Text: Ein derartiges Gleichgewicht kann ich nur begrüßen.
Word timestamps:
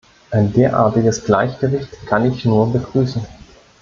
Ein 0.31 0.51
derartiges 0.51 1.23
Gleichgewicht 1.25 2.07
kann 2.07 2.25
ich 2.25 2.43
nur 2.43 2.73
begrüßen. 2.73 3.23